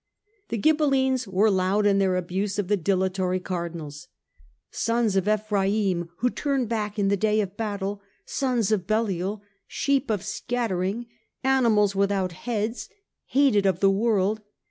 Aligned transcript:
The 0.49 0.57
Ghibellines 0.57 1.27
were 1.27 1.51
loud 1.51 1.85
in 1.85 1.99
their 1.99 2.15
abuse 2.15 2.57
of 2.57 2.69
the 2.69 2.75
dilatory 2.75 3.39
Cardinals." 3.39 4.07
Sons 4.87 5.15
of 5.15 5.27
Ephraim 5.27 6.09
who 6.17 6.29
turn 6.31 6.65
back 6.65 6.97
in 6.97 7.09
the 7.09 7.15
day 7.15 7.39
of 7.39 7.55
battle! 7.55 8.01
sons 8.25 8.71
of 8.71 8.87
Belial! 8.87 9.43
sheep 9.67 10.09
of 10.09 10.23
scattering! 10.23 11.05
animals 11.43 11.95
without 11.95 12.31
heads, 12.31 12.89
hated 13.31 13.67
of 13.67 13.79
the 13.79 13.91
world 13.91 14.41